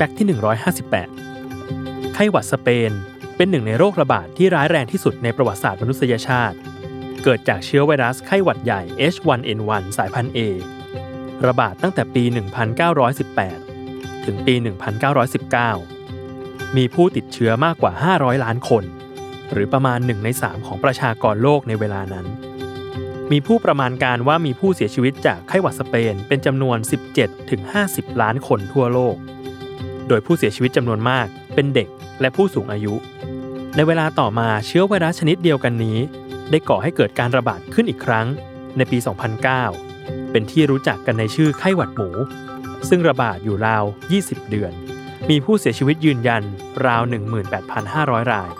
[0.00, 0.26] ฟกต์ที่
[1.30, 2.90] 158 ไข้หวัดสเปน
[3.36, 6.56] เป็นหนึ่งในโรคระบาดที่ร้ายแรงที่สุดในประวัติศาสตร์มนุษยชาติ
[7.24, 8.82] เกิดจากเชื้อไวรัสไข้หวัดใหญ่
[9.14, 10.38] H1N1 สายพันธุ์ A
[11.46, 12.24] ระบาดตั้งแต่ปี
[13.44, 14.54] 1918 ถึงปี
[15.80, 18.84] 1919 มีผู้ติดเชื้อมากกว่า 500 ล้านคน
[19.52, 22.26] หรือประมาณ 1 ใน 3 ของประชากรโลกในเวลานั้น
[23.32, 26.78] มีผู้ประมาณการว่ามีผู้เสียชีวิตจากไข้หวัดสเปนเป็นจำนวน
[27.50, 29.16] 17-50 ล้านคนทั่วโลก
[30.10, 31.88] โดยผู้เสียชีวิตจำนวนมาก เป็นเด็ก
[32.20, 32.94] และผู้สูงอายุ
[33.76, 35.98] ในเวลาต่อมาเชื้อไวรัสชนิดเดียวกันนี้
[36.50, 38.26] ได้ก่อให้เกิดการระบาดขึ้นอีกครั้ง
[38.76, 38.98] ในปี
[39.64, 42.08] 2009 เป็นที่รู้จักกันในชื่อไข้หวัดหมู
[42.88, 43.84] ซึ่งระบาดอยู่ราว
[44.16, 44.72] 20 เดือน
[45.30, 46.42] มีผู้เสียชีวิตยืนยัน
[46.86, 47.02] ราว
[47.66, 48.50] 18,500 ราย